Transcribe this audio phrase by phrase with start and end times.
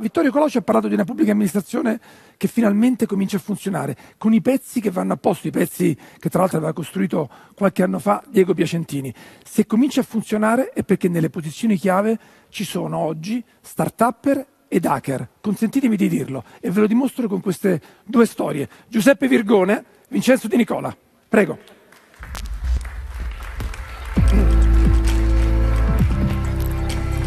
[0.00, 2.00] Vittorio ci ha parlato di una pubblica amministrazione
[2.36, 6.30] che finalmente comincia a funzionare, con i pezzi che vanno a posto, i pezzi che
[6.30, 9.12] tra l'altro aveva costruito qualche anno fa Diego Piacentini.
[9.44, 12.18] Se comincia a funzionare è perché nelle posizioni chiave
[12.48, 15.28] ci sono oggi start-upper ed hacker.
[15.40, 18.68] Consentitemi di dirlo e ve lo dimostro con queste due storie.
[18.88, 20.96] Giuseppe Virgone, Vincenzo Di Nicola.
[21.28, 21.58] Prego.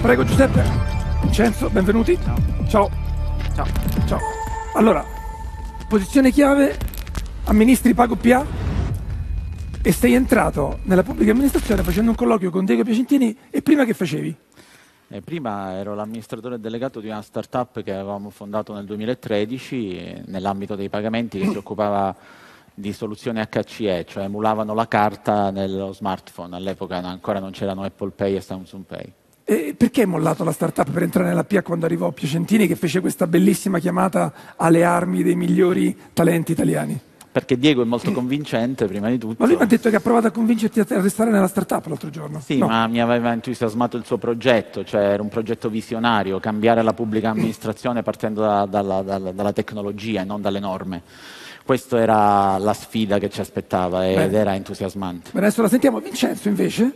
[0.02, 0.93] Prego Giuseppe.
[1.36, 2.16] Vincenzo, benvenuti.
[2.68, 2.92] Ciao.
[3.56, 3.66] Ciao.
[4.06, 4.20] Ciao.
[4.76, 5.04] Allora,
[5.90, 6.78] posizione chiave,
[7.46, 8.46] amministri Pago PA
[9.82, 13.96] e sei entrato nella pubblica amministrazione facendo un colloquio con Diego Piacentini e prima che
[13.96, 14.38] facevi?
[15.08, 20.76] Eh, prima ero l'amministratore delegato di una startup che avevamo fondato nel 2013 eh, nell'ambito
[20.76, 22.16] dei pagamenti che si occupava
[22.76, 26.56] di soluzioni HCE, cioè emulavano la carta nello smartphone.
[26.56, 29.14] All'epoca ancora non c'erano Apple Pay e Samsung Pay.
[29.46, 33.02] E perché hai mollato la startup per entrare nella PA quando arrivò Piacentini che fece
[33.02, 36.98] questa bellissima chiamata alle armi dei migliori talenti italiani?
[37.30, 39.38] Perché Diego è molto convincente, prima di tutto.
[39.40, 42.12] Ma lui mi ha detto che ha provato a convincerti a restare nella startup l'altro
[42.12, 42.40] giorno.
[42.40, 42.68] Sì, no.
[42.68, 47.30] ma mi aveva entusiasmato il suo progetto, cioè era un progetto visionario, cambiare la pubblica
[47.32, 51.02] amministrazione partendo da, dalla, dalla, dalla tecnologia e non dalle norme
[51.66, 54.38] questa era la sfida che ci aspettava ed Beh.
[54.38, 55.32] era entusiasmante.
[55.34, 56.00] Adesso la sentiamo.
[56.00, 56.94] Vincenzo invece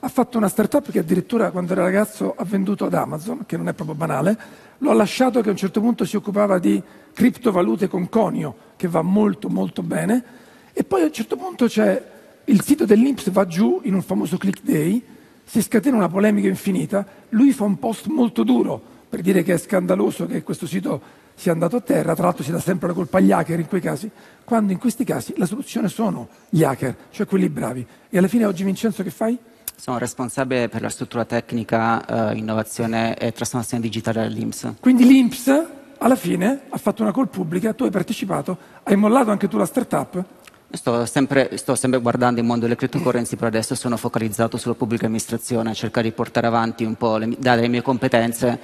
[0.00, 3.68] ha fatto una startup che addirittura quando era ragazzo ha venduto ad Amazon, che non
[3.68, 4.38] è proprio banale,
[4.78, 6.80] lo ha lasciato che a un certo punto si occupava di
[7.12, 10.24] criptovalute con Conio, che va molto molto bene,
[10.72, 12.02] e poi a un certo punto c'è
[12.44, 15.04] il sito dell'Inps va giù in un famoso click day,
[15.44, 19.58] si scatena una polemica infinita, lui fa un post molto duro per dire che è
[19.58, 21.00] scandaloso che questo sito
[21.34, 23.80] sia andato a terra, tra l'altro si dà sempre la colpa agli hacker in quei
[23.80, 24.10] casi,
[24.44, 27.86] quando in questi casi la soluzione sono gli hacker, cioè quelli bravi.
[28.08, 29.38] E alla fine oggi Vincenzo che fai?
[29.78, 34.74] Sono responsabile per la struttura tecnica, eh, innovazione e trasformazione digitale dell'Inps.
[34.80, 35.66] Quindi l'Inps
[35.98, 39.66] alla fine ha fatto una call pubblica, tu hai partecipato, hai mollato anche tu la
[39.66, 40.24] startup?
[40.70, 45.06] Sto sempre, sto sempre guardando il mondo delle cryptocurrency, però adesso sono focalizzato sulla pubblica
[45.06, 48.58] amministrazione, a cercare di portare avanti un po', le, dare le mie competenze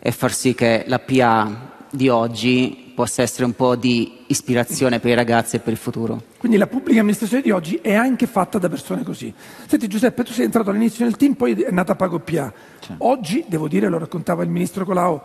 [0.00, 5.10] e far sì che la PA di oggi possa essere un po' di ispirazione per
[5.10, 6.22] i ragazzi e per il futuro.
[6.38, 9.32] Quindi la pubblica amministrazione di oggi è anche fatta da persone così.
[9.66, 12.52] Senti Giuseppe, tu sei entrato all'inizio nel team, poi è nata Pago PA.
[12.98, 15.20] Oggi, devo dire, lo raccontava il ministro Colau,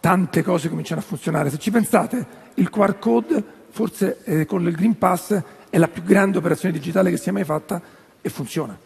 [0.00, 1.50] tante cose cominciano a funzionare.
[1.50, 6.02] Se ci pensate, il QR code, forse eh, con il Green Pass, è la più
[6.02, 7.82] grande operazione digitale che sia mai fatta
[8.20, 8.78] e funziona.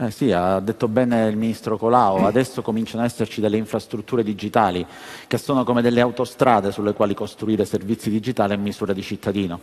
[0.00, 4.86] Eh sì, ha detto bene il ministro Colau, adesso cominciano ad esserci delle infrastrutture digitali
[5.26, 9.58] che sono come delle autostrade sulle quali costruire servizi digitali a misura di cittadino.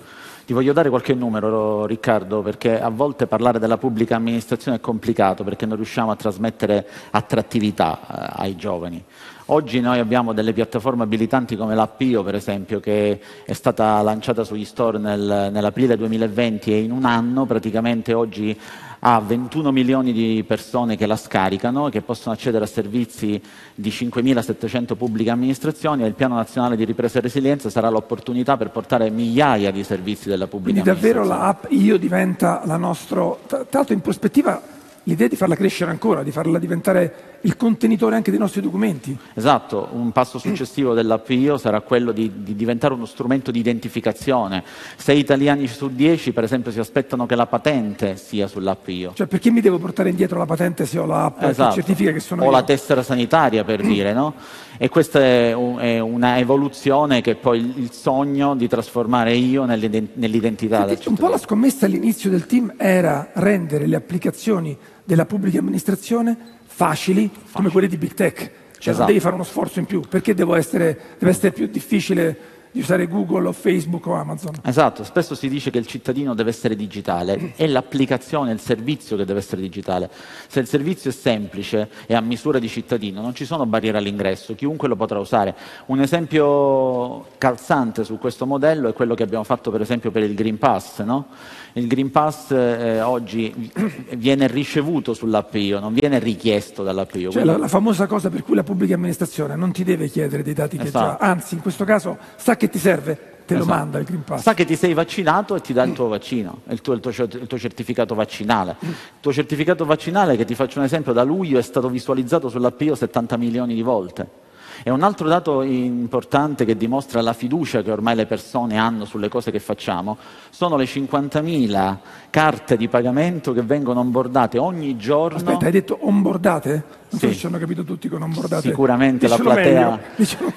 [0.45, 5.45] Ti voglio dare qualche numero, Riccardo, perché a volte parlare della pubblica amministrazione è complicato
[5.45, 9.01] perché non riusciamo a trasmettere attrattività eh, ai giovani.
[9.49, 14.65] Oggi noi abbiamo delle piattaforme abilitanti come l'Appio, per esempio, che è stata lanciata sugli
[14.65, 18.59] store nel, nell'aprile 2020 e in un anno praticamente oggi
[19.07, 23.39] ha 21 milioni di persone che la scaricano e che possono accedere a servizi
[23.75, 28.71] di 5.700 pubbliche amministrazioni e il Piano Nazionale di Ripresa e Resilienza sarà l'opportunità per
[28.71, 33.35] portare migliaia di servizi della pubblica Quindi davvero l'app Io diventa la nostra...
[33.45, 34.59] Tra l'altro in prospettiva
[35.03, 39.15] l'idea è di farla crescere ancora, di farla diventare il contenitore anche dei nostri documenti.
[39.35, 44.63] Esatto, un passo successivo dell'APIO sarà quello di, di, diventare uno strumento di identificazione.
[44.97, 49.13] Sei italiani su dieci, per esempio, si aspettano che la patente sia sull'APIO.
[49.13, 51.69] Cioè, perché mi devo portare indietro la patente se ho l'app esatto.
[51.69, 52.49] che certifica che sono o io?
[52.49, 54.33] O la tessera sanitaria, per dire, no?
[54.77, 59.63] E questa è, un, è una evoluzione che è poi il sogno di trasformare io
[59.63, 65.59] nell'identità Senti, Un po' la scommessa all'inizio del team era rendere le applicazioni della pubblica
[65.59, 67.51] amministrazione facili, facili.
[67.53, 68.51] come quelle di Big Tech.
[68.77, 69.07] Cioè esatto.
[69.07, 73.47] devi fare uno sforzo in più, perché essere, deve essere più difficile di usare Google
[73.47, 74.53] o Facebook o Amazon.
[74.61, 79.23] Esatto, spesso si dice che il cittadino deve essere digitale, è l'applicazione, il servizio che
[79.23, 80.09] deve essere digitale.
[80.47, 84.55] Se il servizio è semplice e a misura di cittadino, non ci sono barriere all'ingresso,
[84.55, 85.55] chiunque lo potrà usare.
[85.85, 90.35] Un esempio calzante su questo modello è quello che abbiamo fatto per esempio per il
[90.35, 91.01] Green Pass.
[91.01, 91.27] No?
[91.77, 93.71] Il Green Pass eh, oggi
[94.15, 97.31] viene ricevuto sull'APIO, non viene richiesto dall'APIO.
[97.31, 100.53] Cioè la, la, famosa cosa per cui la pubblica amministrazione non ti deve chiedere dei
[100.53, 100.85] dati esatto.
[100.85, 103.33] che già, anzi in questo caso sa che ti serve?
[103.45, 103.69] Te esatto.
[103.69, 104.41] lo manda il Green Pass.
[104.41, 107.11] Sa che ti sei vaccinato e ti dà il tuo vaccino, il tuo, il tuo,
[107.11, 108.77] il tuo certificato vaccinale.
[108.79, 112.95] Il tuo certificato vaccinale, che ti faccio un esempio, da luglio è stato visualizzato sull'APIO
[112.95, 114.44] 70 milioni di volte.
[114.83, 119.29] E un altro dato importante che dimostra la fiducia che ormai le persone hanno sulle
[119.29, 120.17] cose che facciamo
[120.49, 121.97] sono le 50.000
[122.29, 125.37] carte di pagamento che vengono onboardate ogni giorno.
[125.37, 126.69] Aspetta, hai detto onboardate?
[127.09, 127.27] Non sì.
[127.27, 128.61] so se ci hanno capito tutti con onboardate.
[128.67, 129.99] Sicuramente Dicelo la platea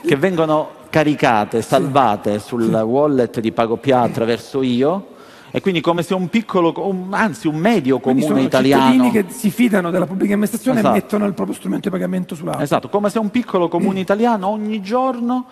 [0.04, 5.16] che vengono caricate, salvate sul wallet di PagoPA attraverso io
[5.50, 8.90] e quindi come se un piccolo, un, anzi un medio comune sono italiano...
[8.92, 10.96] cittadini che si fidano della pubblica amministrazione esatto.
[10.96, 14.48] e mettono il proprio strumento di pagamento sulla Esatto, come se un piccolo comune italiano
[14.48, 15.46] ogni giorno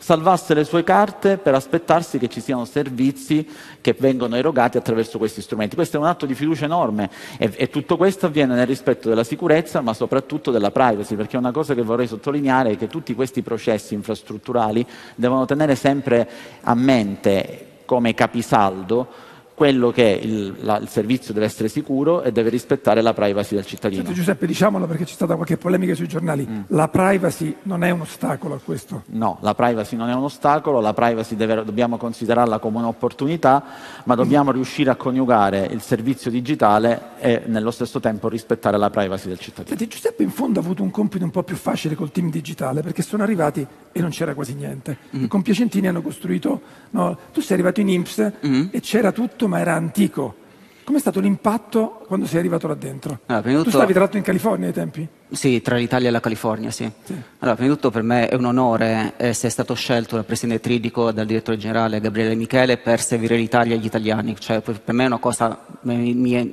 [0.00, 3.46] salvasse le sue carte per aspettarsi che ci siano servizi
[3.82, 5.74] che vengono erogati attraverso questi strumenti.
[5.74, 9.24] Questo è un atto di fiducia enorme e, e, tutto questo avviene nel rispetto della
[9.24, 13.42] sicurezza ma soprattutto della privacy, perché una cosa che vorrei sottolineare è che tutti questi
[13.42, 14.86] processi infrastrutturali
[15.16, 16.28] devono tenere sempre
[16.62, 19.28] a mente come capisaldo
[19.60, 23.66] quello che il, la, il, servizio deve essere sicuro e deve rispettare la privacy del
[23.66, 24.00] cittadino.
[24.00, 26.60] Senti, Giuseppe, diciamolo perché c'è stata qualche polemica sui giornali, mm.
[26.68, 29.02] la privacy non è un ostacolo a questo?
[29.08, 33.62] No, la privacy non è un ostacolo, la privacy deve, dobbiamo considerarla come un'opportunità,
[34.04, 34.54] ma dobbiamo mm.
[34.54, 39.76] riuscire a coniugare il servizio digitale e nello stesso tempo rispettare la privacy del cittadino.
[39.76, 42.80] Senti, Giuseppe in fondo ha avuto un compito un po' più facile col team digitale
[42.80, 44.96] perché sono arrivati e non c'era quasi niente.
[45.14, 45.26] Mm.
[45.26, 48.68] Con Piacentini hanno costruito, no, tu sei arrivato in IMSS mm.
[48.70, 50.36] e c'era tutto ma era antico.
[50.84, 53.20] Com'è stato l'impatto quando sei arrivato là dentro?
[53.26, 53.70] Allora, tu tutto...
[53.70, 55.06] stavi tra l'altro in California ai tempi?
[55.30, 56.90] Sì, tra l'Italia e la California, sì.
[57.04, 57.14] sì.
[57.40, 61.10] Allora, prima di tutto per me è un onore essere stato scelto dal Presidente Tridico
[61.10, 64.34] e dal Direttore Generale Gabriele Michele per servire l'Italia e gli italiani.
[64.38, 65.64] Cioè, per me è una cosa...
[65.82, 66.52] Mi è,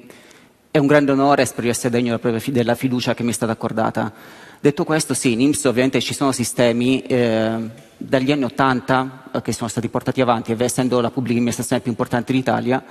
[0.77, 4.11] è un grande onore spero di essere degno della fiducia che mi è stata accordata.
[4.59, 7.01] Detto questo, sì, in IMSS ovviamente ci sono sistemi...
[7.01, 11.91] Eh, dagli anni Ottanta eh, che sono stati portati avanti, essendo la pubblica amministrazione più
[11.91, 12.83] importante d'Italia,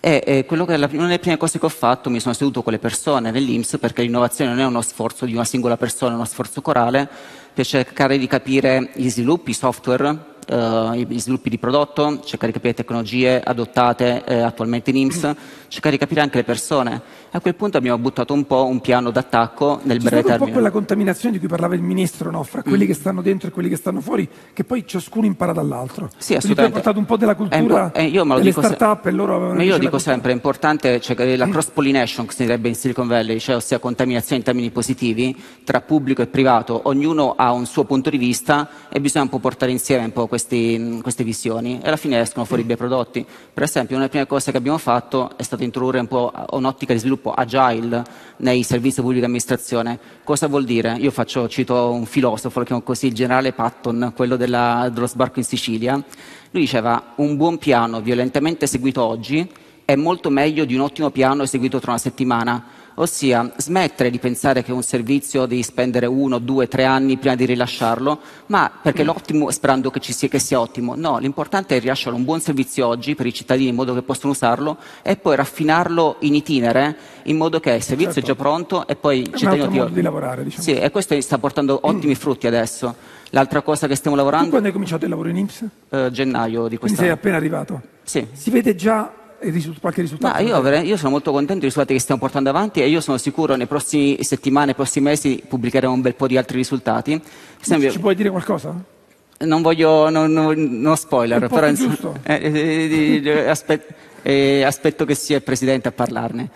[0.00, 2.78] e, e la, una delle prime cose che ho fatto, mi sono seduto con le
[2.78, 6.62] persone dell'Inps, perché l'innovazione non è uno sforzo di una singola persona, è uno sforzo
[6.62, 7.08] corale,
[7.52, 12.58] per cercare di capire gli sviluppi, i software, eh, gli sviluppi di prodotto, cercare di
[12.58, 15.34] capire le tecnologie adottate eh, attualmente in IMSS,
[15.68, 17.00] cercare di capire anche le persone.
[17.34, 20.38] A quel punto abbiamo buttato un po' un piano d'attacco nel C'è breve termine.
[20.38, 22.44] un po' quella contaminazione di cui parlava il Ministro, no?
[22.44, 22.86] fra quelli mm.
[22.86, 26.10] che stanno dentro e quelli che stanno fuori, che poi ciascuno impara dall'altro.
[26.16, 26.54] Sì, assolutamente.
[26.54, 29.08] Quindi portato un po' della cultura eh, io me lo dico start-up se...
[29.08, 29.62] e loro avevano...
[29.64, 33.56] Io dico sempre, è importante cioè, la cross-pollination, che si direbbe in Silicon Valley, cioè
[33.56, 36.82] ossia contaminazione in termini positivi tra pubblico e privato.
[36.84, 40.28] Ognuno ha un suo punto di vista e bisogna un po' portare insieme un po'
[40.28, 43.26] questi, queste visioni e alla fine escono fuori bei prodotti.
[43.52, 46.92] Per esempio, una delle prime cose che abbiamo fatto è stato introdurre un po' un'ottica
[46.92, 48.02] di sviluppo agile
[48.38, 49.98] nei servizi di pubblica amministrazione.
[50.24, 50.96] Cosa vuol dire?
[50.98, 55.38] Io faccio, cito un filosofo, lo chiamo così, il generale Patton, quello della, dello sbarco
[55.38, 55.94] in Sicilia.
[55.94, 59.48] Lui diceva un buon piano violentemente eseguito oggi
[59.84, 62.64] è molto meglio di un ottimo piano eseguito tra una settimana
[62.96, 67.44] ossia smettere di pensare che un servizio devi spendere uno, due, tre anni prima di
[67.44, 69.06] rilasciarlo, ma perché mm.
[69.06, 73.14] l'ottimo, sperando che, sia, che sia ottimo, no, l'importante è rilasciare un buon servizio oggi
[73.14, 77.60] per i cittadini in modo che possano usarlo e poi raffinarlo in itinere in modo
[77.60, 78.30] che il servizio certo.
[78.30, 79.78] è già pronto e poi il cittadino ti...
[79.78, 80.62] modo di lavorare, diciamo.
[80.62, 82.94] Sì, e questo sta portando ottimi frutti adesso.
[83.30, 84.44] L'altra cosa che stiamo lavorando...
[84.44, 85.64] Tu quando hai cominciato il lavoro in IMSS?
[85.88, 86.78] Uh, gennaio di quest'anno.
[86.78, 87.82] Quindi sei appena arrivato?
[88.04, 88.26] Sì.
[88.32, 89.12] Si vede già
[89.80, 90.42] qualche risultato?
[90.42, 93.54] Io, io, sono molto contento dei risultati che stiamo portando avanti e io sono sicuro
[93.54, 97.20] nei prossimi settimane, nei prossimi mesi pubblicheremo un bel po' di altri risultati.
[97.60, 97.90] Sembra...
[97.90, 98.74] Ci puoi dire qualcosa?
[99.38, 102.18] Non voglio, non, non, non spoiler, però giusto.
[102.22, 103.92] Eh, eh, eh, aspet-
[104.22, 106.50] eh, aspetto che sia il Presidente a parlarne.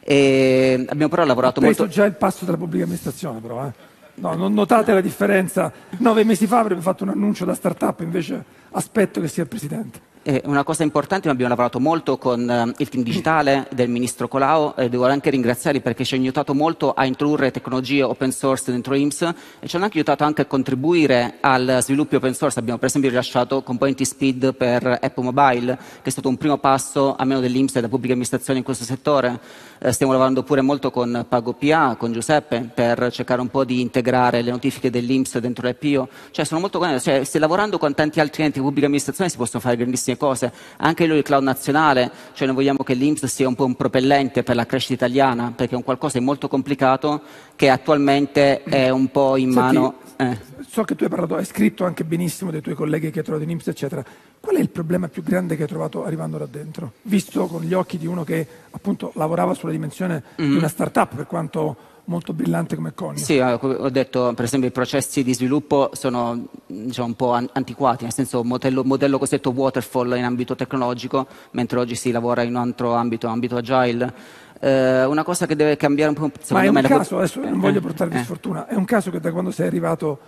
[0.00, 1.86] E abbiamo però lavorato Ho molto...
[1.86, 3.92] già il passo della pubblica amministrazione però, eh.
[4.16, 5.72] No, non notate la differenza.
[5.98, 10.12] Nove mesi fa avrebbe fatto un annuncio da start-up, invece aspetto che sia il Presidente.
[10.26, 14.72] Eh, una cosa importante, abbiamo lavorato molto con eh, il team digitale del ministro Colau
[14.74, 18.94] e devo anche ringraziarli perché ci hanno aiutato molto a introdurre tecnologie open source dentro
[18.94, 22.58] IMSS e ci hanno anche aiutato anche a contribuire al sviluppo open source.
[22.58, 27.14] Abbiamo per esempio rilasciato componenti speed per Apple Mobile, che è stato un primo passo
[27.16, 29.38] almeno dell'IMSS e della pubblica amministrazione in questo settore.
[29.78, 34.40] Eh, stiamo lavorando pure molto con PagoPA, con Giuseppe, per cercare un po' di integrare
[34.40, 36.08] le notifiche dell'IMSS dentro l'IPO.
[36.30, 39.60] Cioè, sono molto cioè, se lavorando con tanti altri enti di pubblica amministrazione si possono
[39.60, 43.48] fare grandissime tantissime cose, anche noi il cloud nazionale, cioè noi vogliamo che l'Inps sia
[43.48, 47.22] un po' un propellente per la crescita italiana, perché è un qualcosa di molto complicato
[47.56, 49.98] che attualmente è un po' in mano...
[50.16, 50.52] Eh.
[50.66, 53.44] So che tu hai parlato, hai scritto anche benissimo dei tuoi colleghi che hai trovato
[53.44, 54.04] in IMSS, eccetera.
[54.40, 56.92] Qual è il problema più grande che hai trovato arrivando là dentro?
[57.02, 60.50] Visto con gli occhi di uno che appunto lavorava sulla dimensione mm-hmm.
[60.50, 61.76] di una start-up, per quanto
[62.06, 63.22] molto brillante come Conio.
[63.22, 68.04] Sì, eh, ho detto per esempio i processi di sviluppo sono diciamo, un po' antiquati,
[68.04, 72.56] nel senso modello, modello cosiddetto waterfall in ambito tecnologico, mentre oggi si lavora in un
[72.56, 74.42] altro ambito, ambito agile.
[74.60, 76.54] Eh, una cosa che deve cambiare un po'...
[76.54, 78.22] Ma è un caso, adesso non voglio eh, portarvi eh.
[78.22, 80.18] sfortuna, è un caso che da quando sei arrivato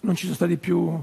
[0.00, 1.02] non ci sono stati più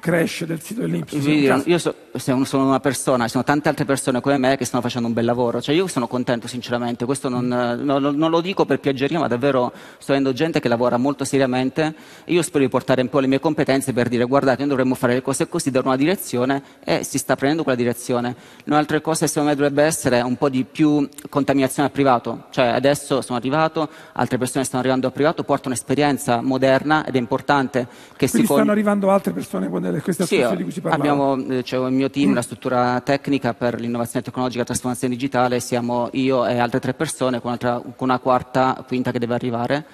[0.00, 1.12] crash del sito dell'Inps.
[1.12, 5.08] Io so, sono una persona, ci sono tante altre persone come me che stanno facendo
[5.08, 5.60] un bel lavoro.
[5.60, 9.72] Cioè io sono contento sinceramente, questo non, non, non lo dico per piaggeria, ma davvero
[9.98, 11.94] sto vedendo gente che lavora molto seriamente.
[12.26, 15.14] Io spero di portare un po' le mie competenze per dire guardate, noi dovremmo fare
[15.14, 18.34] le cose così, dare una direzione e si sta prendendo quella direzione.
[18.66, 22.46] Un'altra cosa secondo me dovrebbe essere un po' di più contaminazione al privato.
[22.50, 27.18] Cioè adesso sono arrivato, altre persone stanno arrivando al privato, porto un'esperienza moderna ed è
[27.18, 27.86] importante
[28.16, 28.52] che Quindi si...
[28.54, 30.96] stanno arrivando altre persone delle queste sì, di cui si parla.
[30.96, 35.14] Abbiamo eh, cioè, il mio team, la struttura tecnica per l'innovazione tecnologica e la trasformazione
[35.14, 39.34] digitale, siamo io e altre tre persone con, altra, con una quarta, quinta che deve
[39.34, 39.84] arriare.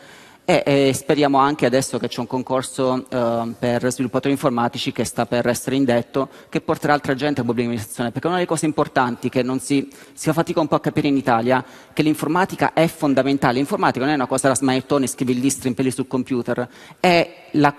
[0.46, 5.24] E, e, speriamo anche adesso che c'è un concorso eh, per sviluppatori informatici che sta
[5.24, 9.30] per essere indetto, che porterà altra gente a pubblica amministrazione, perché una delle cose importanti
[9.30, 12.86] che non si, si fa fatica un po' a capire in Italia, che l'informatica è
[12.88, 13.54] fondamentale.
[13.54, 16.68] L'informatica non è una cosa da smanettone, scrivi il listro, impelli sul computer,
[17.00, 17.74] è la,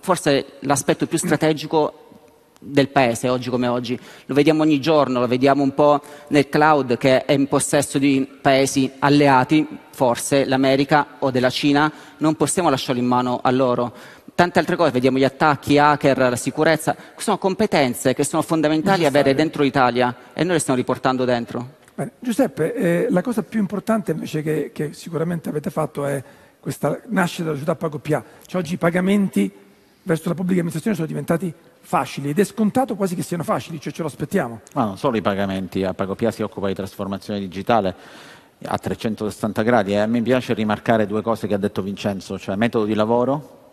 [0.00, 2.03] forse l'aspetto più strategico
[2.64, 3.98] del paese oggi come oggi.
[4.26, 8.28] Lo vediamo ogni giorno, lo vediamo un po' nel cloud che è in possesso di
[8.40, 13.92] paesi alleati, forse l'America o della Cina, non possiamo lasciarlo in mano a loro.
[14.34, 19.34] Tante altre cose, vediamo gli attacchi, hacker, la sicurezza, sono competenze che sono fondamentali avere
[19.34, 21.82] dentro l'Italia e noi le stiamo riportando dentro.
[21.94, 22.12] Bene.
[22.18, 26.22] Giuseppe, eh, la cosa più importante invece che, che, sicuramente avete fatto è
[26.58, 28.24] questa nascita della società Pagopia.
[28.44, 29.48] Cioè oggi i pagamenti
[30.02, 33.92] verso la pubblica amministrazione sono diventati facili ed è scontato quasi che siano facili, cioè
[33.92, 34.62] ce lo aspettiamo.
[34.74, 37.94] Ma non solo i pagamenti, a Pagopia si occupa di trasformazione digitale
[38.64, 42.56] a 360 gradi e a me piace rimarcare due cose che ha detto Vincenzo, cioè
[42.56, 43.63] metodo di lavoro eh,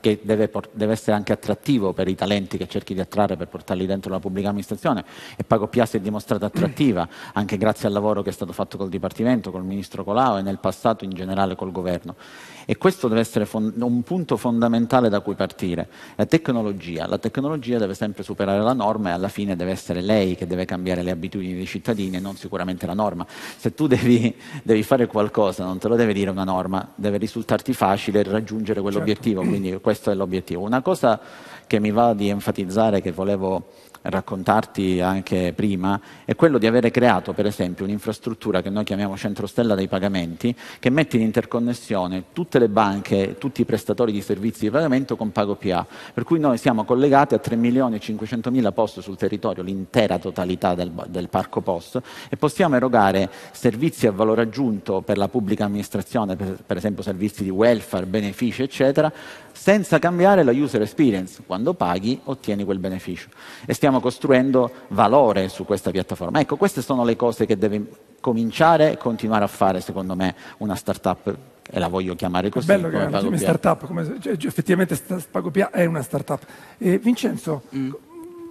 [0.00, 3.86] che deve, deve, essere anche attrattivo per i talenti che cerchi di attrarre per portarli
[3.86, 5.04] dentro la pubblica amministrazione
[5.36, 8.88] e Pagopia si è dimostrata attrattiva anche grazie al lavoro che è stato fatto col
[8.88, 12.16] Dipartimento, col Ministro Colau e nel passato in generale col Governo.
[12.64, 15.88] E questo deve essere un punto fondamentale da cui partire.
[16.14, 20.36] La tecnologia, la tecnologia deve sempre superare la norma e alla fine deve essere lei
[20.36, 23.26] che deve cambiare le abitudini dei cittadini e non sicuramente la norma.
[23.56, 27.72] Se tu devi, devi fare qualcosa, non te lo deve dire una norma, deve risultarti
[27.72, 28.99] facile raggiungere quell'obiettivo,
[29.42, 29.48] certo.
[29.48, 30.62] quindi questo è l'obiettivo.
[30.62, 31.20] Una cosa
[31.66, 33.68] che mi va di enfatizzare, che volevo
[34.02, 39.46] raccontarti anche prima è quello di avere creato per esempio un'infrastruttura che noi chiamiamo centro
[39.46, 44.62] stella dei pagamenti che mette in interconnessione tutte le banche, tutti i prestatori di servizi
[44.62, 48.72] di pagamento con PagoPA, per cui noi siamo collegati a 3 milioni e 500 mila
[48.72, 54.42] post sul territorio, l'intera totalità del, del parco post e possiamo erogare servizi a valore
[54.42, 59.12] aggiunto per la pubblica amministrazione, per, per esempio servizi di welfare, benefici eccetera,
[59.52, 61.42] senza cambiare la user experience.
[61.46, 63.28] Quando paghi ottieni quel beneficio.
[63.66, 66.38] E stiamo costruendo valore su questa piattaforma.
[66.38, 67.84] Ecco, queste sono le cose che deve
[68.20, 71.36] cominciare e continuare a fare, secondo me, una startup
[71.72, 72.70] e la voglio chiamare così.
[72.70, 76.44] È bello che è una startup, come, cioè, effettivamente Pagopia è una startup.
[76.78, 77.92] E Vincenzo, mm.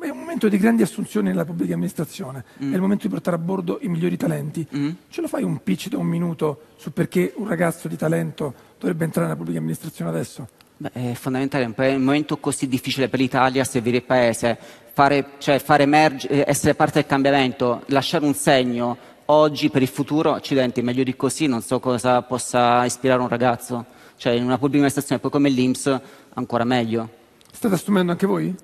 [0.02, 2.72] è un momento di grandi assunzioni nella pubblica amministrazione, mm.
[2.72, 4.66] è il momento di portare a bordo i migliori talenti.
[4.76, 4.90] Mm.
[5.10, 9.04] Ce lo fai un pitch da un minuto su perché un ragazzo di talento dovrebbe
[9.04, 10.48] entrare nella pubblica amministrazione adesso?
[10.82, 14.58] Beh, è fondamentale, in un momento così difficile per l'Italia servire il Paese,
[14.94, 20.32] fare, cioè fare emergere, essere parte del cambiamento, lasciare un segno oggi per il futuro,
[20.34, 23.88] accidenti, meglio di così, non so cosa possa ispirare un ragazzo.
[24.16, 26.00] Cioè in una pubblica amministrazione poi come l'Inps
[26.36, 27.10] ancora meglio.
[27.52, 28.56] State assumendo anche voi?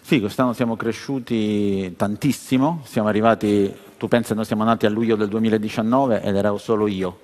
[0.00, 5.26] Sì, quest'anno siamo cresciuti tantissimo, siamo arrivati, tu pensi noi siamo nati a luglio del
[5.26, 7.18] 2019 ed ero solo io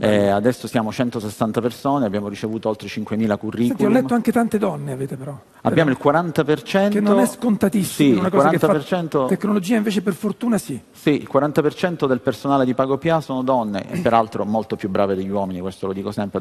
[0.00, 3.66] eh, adesso siamo 160 persone, abbiamo ricevuto oltre 5.000 curriculum.
[3.66, 5.36] Senti, ho letto anche tante donne, avete però.
[5.62, 6.90] Abbiamo il 40%.
[6.90, 10.80] Che non è scontatissimo, sì, una cosa 40%, che tecnologia invece per fortuna sì.
[10.92, 15.30] Sì, il 40% del personale di PagoPA sono donne, e peraltro molto più brave degli
[15.30, 16.40] uomini, questo lo dico sempre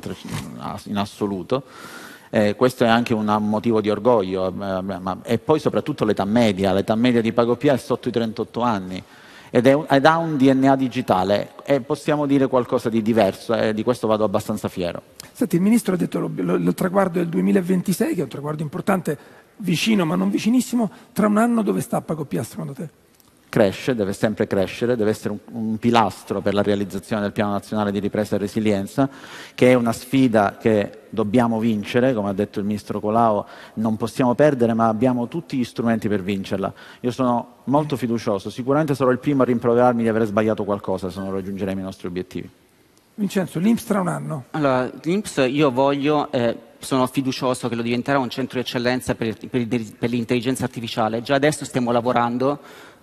[0.84, 1.64] in assoluto.
[2.30, 6.74] Eh, questo è anche un motivo di orgoglio eh, ma, e poi soprattutto l'età media,
[6.74, 9.02] l'età media di PagoPA è sotto i 38 anni
[9.50, 13.84] ed, è, ed, ha un DNA digitale e possiamo dire qualcosa di diverso e di
[13.84, 15.02] questo vado abbastanza fiero.
[15.32, 19.18] Senti, il Ministro ha detto il traguardo del 2026, che è un traguardo importante,
[19.58, 23.06] vicino ma non vicinissimo, tra un anno dove sta Pagopia secondo te?
[23.58, 27.92] Cresce, deve sempre crescere, deve essere un, un, pilastro per la realizzazione del Piano Nazionale
[27.92, 29.10] di Ripresa e Resilienza,
[29.56, 33.44] che è una sfida che dobbiamo vincere, come ha detto il Ministro Colau,
[33.76, 36.72] non possiamo perdere, ma abbiamo tutti gli strumenti per vincerla.
[37.00, 41.20] Io sono molto fiducioso, sicuramente sarò il primo a rimproverarmi di aver sbagliato qualcosa se
[41.20, 42.48] non raggiungeremo i nostri obiettivi.
[43.16, 44.44] Vincenzo, l'Inps tra un anno?
[44.52, 46.32] Allora, l'Inps io voglio...
[46.32, 51.22] Eh sono fiducioso che lo diventerà un centro di eccellenza per, per, per l'intelligenza artificiale.
[51.22, 52.60] Già adesso stiamo lavorando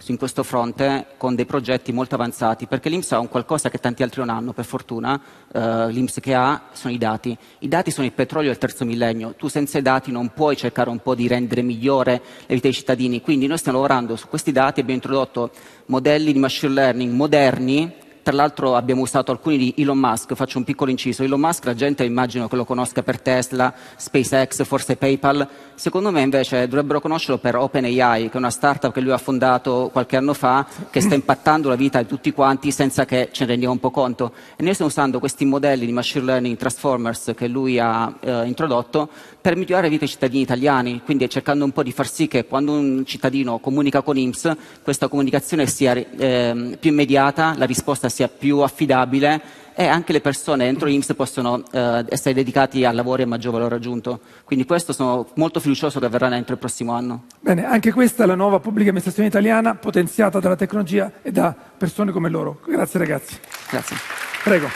[0.06, 4.02] in questo fronte con dei progetti molto avanzati, perché l'Inps ha un qualcosa che tanti
[4.02, 5.20] altri non hanno, per fortuna,
[5.52, 7.36] eh, l'Inps che ha sono i dati.
[7.60, 10.90] I dati sono il petrolio del terzo millennio, tu senza i dati non puoi cercare
[10.90, 14.52] un po' di rendere migliore le vite dei cittadini, quindi noi stiamo lavorando su questi
[14.52, 15.50] dati, abbiamo introdotto
[15.86, 20.64] modelli di machine learning moderni tra l'altro abbiamo usato alcuni di Elon Musk, faccio un
[20.64, 21.22] piccolo inciso.
[21.22, 25.46] Elon Musk la gente immagino che lo conosca per Tesla, SpaceX, forse PayPal.
[25.74, 29.90] Secondo me invece dovrebbero conoscerlo per OpenAI, che è una startup che lui ha fondato
[29.92, 33.50] qualche anno fa, che sta impattando la vita di tutti quanti senza che ce ne
[33.50, 34.32] rendiamo un po' conto.
[34.56, 39.10] E noi stiamo usando questi modelli di machine learning transformers che lui ha eh, introdotto
[39.38, 42.46] per migliorare la vita dei cittadini italiani, quindi cercando un po' di far sì che
[42.46, 48.58] quando un cittadino comunica con IMSS questa comunicazione sia eh, più immediata, la risposta più
[48.58, 53.26] affidabile e anche le persone dentro IMSS possono eh, essere dedicati al lavoro e a
[53.26, 54.20] maggior valore aggiunto.
[54.44, 57.24] Quindi questo sono molto fiducioso che avverrà entro il prossimo anno.
[57.40, 62.12] Bene, anche questa è la nuova pubblica amministrazione italiana potenziata dalla tecnologia e da persone
[62.12, 62.60] come loro.
[62.66, 63.36] Grazie ragazzi.
[63.68, 63.96] Grazie.
[64.44, 64.68] Prego.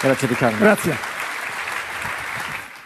[0.00, 0.58] Grazie Riccardo.
[0.58, 1.15] Grazie.